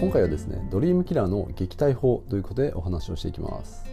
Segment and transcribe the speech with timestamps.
[0.00, 3.84] 今回はですねドリームキラーの撃退法ということでお話をしていきます。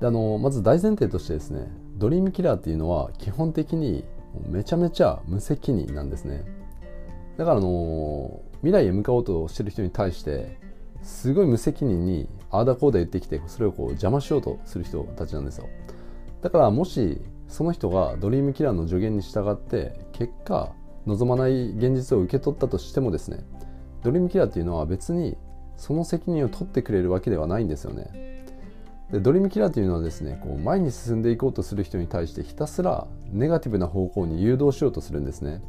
[0.00, 4.04] であのまず大前提としてですねドリームキラーっていうのは基本的に
[4.48, 6.44] めちゃめちゃ無責任なんですね。
[7.36, 10.58] だからあの未来へ向かおうとしてる人に対して
[11.02, 15.68] すごい無責任にああだこうだ言ってきてそれをこう邪魔しようとする人たちなんですよ。
[16.42, 20.72] だからもしその人がドリームキラーの助言に従って結果
[21.06, 23.44] 望まない現実を受け取ったとしてもですね
[24.02, 25.36] ドリームキラーっていうのは別に
[25.76, 28.44] その責任を取ってくれるわけではないんですよね。
[29.10, 35.62] でドリームキラーというのはですねこう前に進んでいこうとする人に対してひたすらネガティブな方向に誘導しようとするんですね。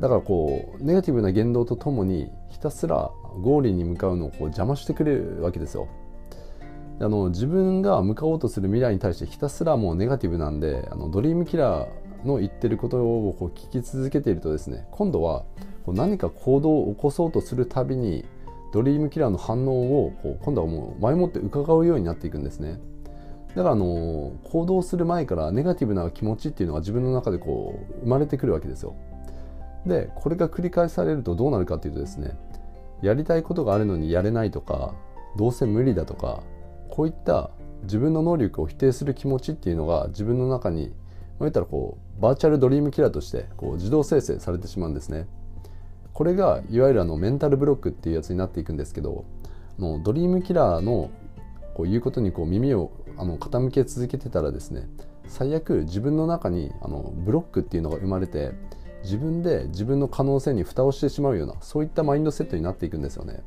[0.00, 3.10] だからこうネガティブな言動とともにひたすら
[3.42, 5.88] ゴールに向かうのをこう邪魔してくれるわけですよ。
[7.02, 15.44] あの自分が向かおうとする未来に対してひたすらもうネガティブなんであのドリームキラーの言ってることをこう聞き続けているとですね今度は
[15.84, 18.24] こう何か行動を起こそうとするたびに
[18.72, 22.80] ドリームキラーの反応をこう今度はもう前もって伺うようになっていくんですね。
[23.54, 28.94] だからあの行動する前からネガティブな気持ちっていうのが自分の中でこう生まれてくるわけですよ。
[29.86, 32.36] でこれが繰り返されるとどうなるかというとですね
[33.02, 34.94] やりたいことがあるのにやれないとか
[35.36, 36.42] どうせ無理だとか
[36.90, 37.50] こういった
[37.84, 40.92] 自分の能力を否定する気持ちっていうのが自分の中に
[41.40, 45.26] 言ったらこうバーチャルドリームキラーとしてこう自動生成されてしまうんですね。
[46.20, 49.24] これがいわゆるあのメンタルブロックっていうやつになっていくんですけど
[49.78, 51.10] のドリームキラーの
[51.72, 54.86] こう言うことにこう耳をあの傾け続けてたらですね
[55.26, 58.52] 最悪自分の中にあのブロックっていうのが生まれて
[59.02, 63.42] 自分で自分の可能性に蓋をしてしまうようなそういったマインドセットになっていくんですよね。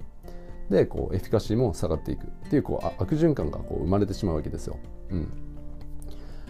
[0.72, 4.80] でこうエフィカシーも下がっていくっていうこう悪循環がこう生まれてしまうわけですよ。
[5.12, 5.32] うん、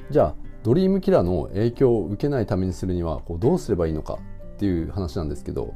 [0.09, 4.19] じゃあドリームキラーの影響を受けないためにするにはこうどうすればいいのか
[4.55, 5.73] っていう話なんですけど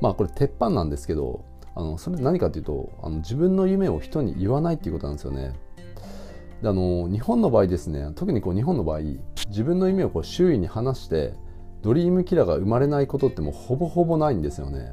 [0.00, 5.52] まあこれ鉄板なんですけどあのそれ何かというとあの自分の夢を人に言わないっていうことなんですよね。
[6.62, 9.00] であの日本の場合ですね特にこう日本の場合
[9.48, 11.34] 自分の夢をこう周囲に話して
[11.82, 14.92] ドリームキラーが生まれないことってもうほぼほぼないんですよね。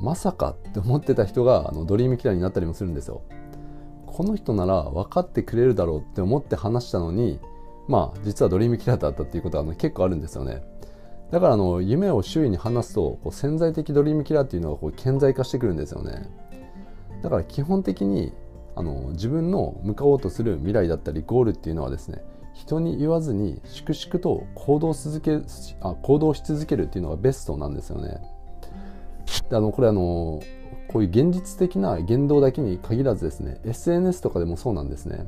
[0.00, 3.22] まさかって思ってた人があのドリームキラーになったりもするんですよ。
[4.06, 7.38] この人なら分かってくれるだろうって思って話したのに
[7.86, 10.62] まあ実はドリームキラーだったっていうことはあの結構あるんですよね。
[11.30, 16.30] だからあの夢を周囲に話すとこう潜在的ドリームキラーっていうのがこう顕在化してくるんですよね。
[17.22, 18.32] だから基本的に
[18.76, 22.22] あの自分の向かおうとする未来だったりゴールっていうのはですね
[22.52, 25.40] 人に言わずに粛々と行動続け
[25.80, 28.20] あ行動し続けるっていうのがベストなんですよね。
[29.50, 30.40] であのこれあの
[30.88, 35.26] こういう現実的な言動だけに限らずですね SNS とかでもそうなんですね。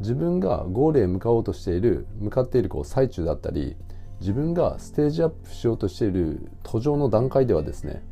[0.00, 3.76] 自分がゴールへ向かおうとしている向かっているこう最中だったり
[4.22, 8.04] 自分がステージアップしようとしている途上の段階ではですね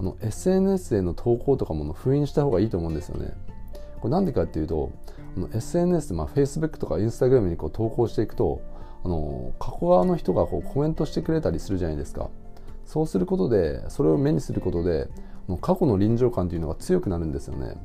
[0.00, 3.34] あの SNS への投稿とかも封印した方がいいと思うんですよね。
[4.00, 4.90] これなんでかっていうと
[5.52, 8.62] SNS、まあ、Facebook とか Instagram にこう投稿していくと
[9.04, 12.30] あの過去側の人がこうコメントしてくれたりするじゃないですか。
[12.86, 15.08] そうすることでそれを目にすることで
[15.60, 17.76] 過去の臨場感というのが強くなるんですよね。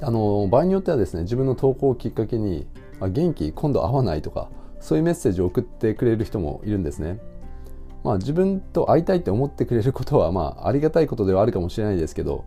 [0.00, 2.68] あの場合によってはですね自分の投稿をきっかけに
[3.00, 4.48] 「あ元気今度会わない」とか
[4.80, 7.18] そういうメッセージを送ってくれる人もいるんですね。
[8.04, 12.44] まあ自分と会いたいって思ってくれることはまあありがたいことではあるかもしれないですけど、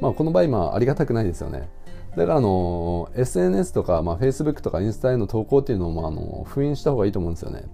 [0.00, 1.68] まあこの場合まあありがたくないですよね。
[2.16, 7.64] だからあの SNS とか、まあ、Facebook とかインスタへの投稿っていうのもあの封印した方がいいと思うんですよね。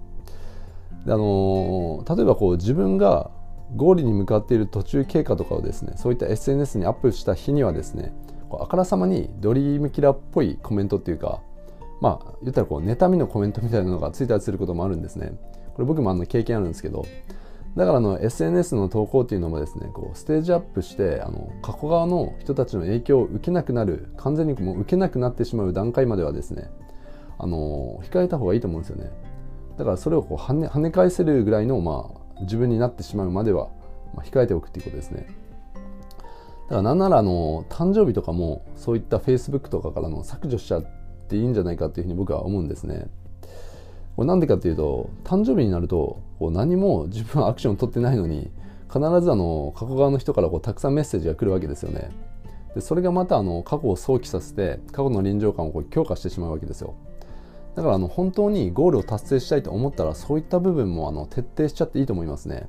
[1.05, 3.29] であの例えばこう自分が
[3.75, 8.13] ゴールに向かっている途中経過とかをですねそういった SNS にアップした日にはですね
[8.51, 11.41] あからさまにドリームキラーっぽいコメントっていうか
[12.01, 15.31] まあ言ったらこう妬みのコメントみたいなのがついたりすることもあるんですね。
[15.73, 17.05] これ僕もあの経験あるんですけど
[17.77, 26.69] だからあの SNS の投稿っていうのもですねこうステージアップしてあの過去側の人たちの影響を受けなくなる完全にもう受けなくなってしまう段階まではですね
[27.37, 29.09] あの控えた方がいいと思うんですよね。
[29.77, 33.69] だからそれをこう跳ね跳ね返せるぐらいの、まあ、自分になってしまうまでは、
[34.13, 35.27] まあ、控えておくっていうことですね。
[36.69, 41.00] だからなんならあの誕生日とかもそういった Facebook とかからの削除しちゃって
[41.37, 43.07] いいんじゃないかっていうふうに僕は思うんですね。
[44.15, 48.51] これなんでかっていうと誕生日になるとこう何も自分はアクションを取ってないのに
[48.87, 52.11] 必ずあの過去側の人からこうたくさんメッセージが来るわけですよね。
[52.75, 56.95] でそれがまたあの過去を想起させて過去の臨場感をこう強化してしまうわけですよ。
[57.75, 62.67] だからあの本当にゴールを達成したいと思ったらそういった部分もあの徹底しちゃっていいと思いますね。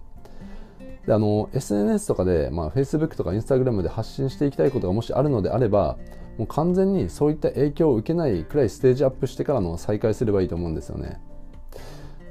[1.07, 5.99] であの SNS とかで、まあ、Facebook とか Instagram で発信していきたいことがもしあるのであれば
[6.39, 11.21] もう完全にそういった影響を受けないくらいステージアップしてからの再開すればいいと思うんですよね。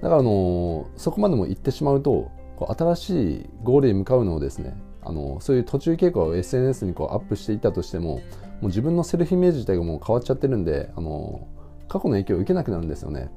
[0.01, 8.21] だからあのそこまでも行ってしまうとこう新しいゴールに向かうのをですねあのそういう途中経過を SNS にこうアップしていったとしてもも
[8.63, 11.47] う自分のセルフイメージ自体がもう変わっちゃってるんであの
[11.87, 13.29] 過去の影響を受けなくなるんですよね。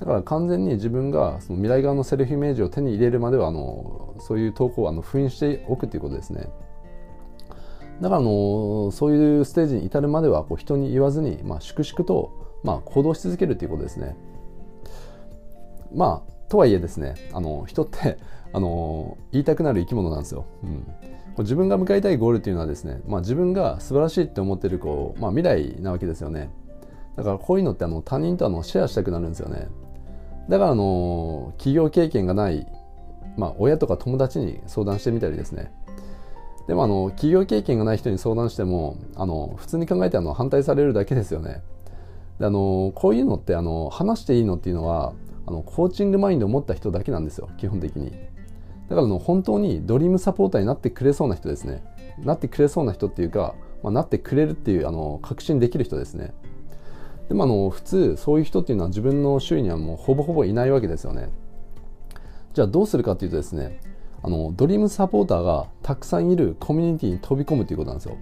[0.00, 6.48] だから完全に自分がその未来側のセルフイメージを手に入れるまではあのそういう投稿をあの封印しておくということですね。
[8.00, 14.16] だからあのそういうステージに至るまではこう人に言わずに、まあ、粛々と、まあ、行動し続けるということですね。
[15.94, 18.16] まあとはいえですねあの人って
[18.54, 20.86] あの言いたくなる生き物なんですよ、うん、
[21.38, 26.50] 自分が向かいたいゴールっていうのはですね、まあ、自分が素晴らしいって思ってるこう、まあ、未来なわけですよね。
[27.16, 29.68] だからこういうのってあの他人とあのシェアしたくなるんですよね。
[30.50, 32.66] だからあの企業経験がない、
[33.36, 35.72] まあ、親とか友達に相談してみたりですね。
[36.66, 41.62] でもあの企業経験がない人に相談してもあの普通に考えてあの反対されるだけですよね。
[42.40, 45.12] であのこういうのってあの話していいのっていうのは
[45.46, 48.10] あのコーチングマインドを持った人だけなんですよ基本的に。
[48.88, 51.84] だからの本当にドリームサポーターになってくれそうな人ですね。
[52.18, 53.54] なってくれそうな人っていうか、
[53.84, 56.34] まあ、なってくれるっていうあの確信できる人ですね。
[57.30, 61.28] でもあの普通そういう人っていうのは自分の周囲にはもうほぼほぼいないわけですよね。
[62.54, 63.80] じゃあどうするかっていうとですね
[64.20, 68.16] あのドリームサポーターがたくさんいるコミュニティに飛び込むということなんですよ。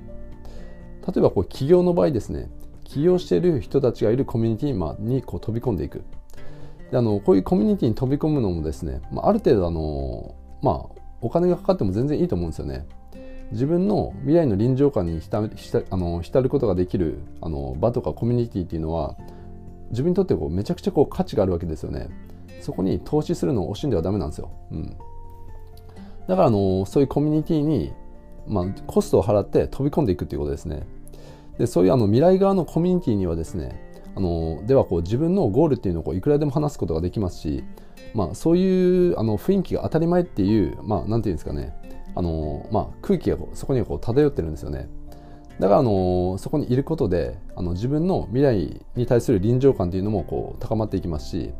[1.07, 2.51] 例えばこう企業の場合ですね
[2.85, 6.05] 起業している人たちがいるコミュニティにこう飛び込んでいく。
[6.91, 12.87] であのこういうコミュニティに飛び込むのもですね、まあ、ある程度あの、まあ、お金がかかっても全然いいと思うんですよね。
[13.53, 15.39] 自分の未来の臨場感に浸
[15.91, 19.17] あの浸ることができるあの場とかコミュニティっていうのは
[19.91, 22.09] 自分にとってこうめちゃくちゃこう価値があるわけですよね。
[22.61, 24.97] そこに投資するのを惜しんではダメなんですよ、うん、
[26.27, 27.93] だからあのそういうコミュニティに
[28.49, 30.87] まあ、コストを払って飛び込んでいくっていうことですね。
[31.59, 33.81] でそういうあの未来側のコミュニティにはですね
[34.15, 37.65] あのではこう自分のゴールっていうのをこういくらでも話すことができますし、
[38.15, 41.75] まあ、そういうあの雰囲気が当たり前っていう、まあ、なんていうんですかね。
[42.19, 44.89] あの、まあ、空気がそこにこう漂ってるんですよね。
[45.61, 51.53] だからあのそこにいることであの自分の未来に対する臨場感っていうのもこう高まっていきますし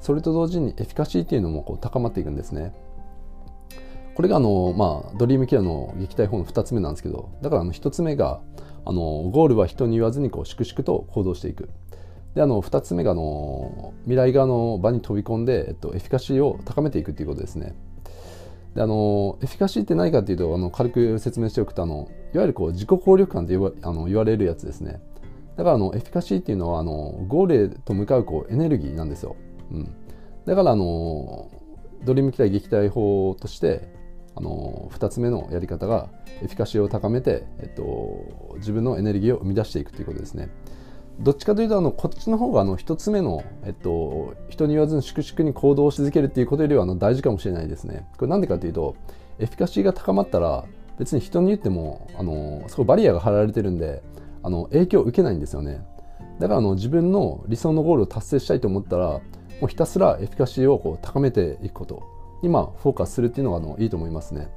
[0.00, 2.74] それと同時にエフィカシーっていうのもこう高まっていくんですね。
[4.14, 8.40] これがあの、まあ、ドリームキラーの撃退法の2つ目なんですけどだからあの1つ目が
[8.86, 11.68] あのゴールは人に言わずにこう粛々と行動していく。
[12.34, 17.74] であの2つ目があの未来側の場に飛び込んで、えっと、エフィカシーを高めていくということですね。
[18.76, 25.00] であのエフィカシーって何かっていうとあの軽く説明しておくとあのいわゆるこう自己効力感って言わあの言われるやつですね。
[25.56, 29.34] だからあのエフィカシーっていうのはあのゴールへと向かうこうエネルギーなんですよ。
[29.72, 29.94] うん、
[30.44, 31.50] だからあの
[32.04, 33.88] ドリーム機体撃退法として
[34.34, 36.10] あの2つ目のやり方が
[36.42, 40.50] エフィカシーを高めて、えっと、自分のエネルギーを生み出していくということですね。
[41.20, 48.06] どっちかというとあのこっちの方があの一つ目の、えっと、人に言わずに粛々に行動し続けるっていうことよりはあの大事かもしれないですね。
[48.18, 48.96] これなんでかというと
[49.38, 50.64] エフィカシーが高まったら
[50.98, 54.02] 別に人に言ってもあのそこバリアが張られてるんで
[54.42, 55.84] あの影響を受けないんですよね。
[56.38, 59.20] だからあの自分の理想のゴールを達成したいと思ったらも
[59.62, 62.02] うひたすらエフィカシーをこう高めていくこと
[62.42, 64.48] にまあフォーカスするっていうのがあのいいと思いますね。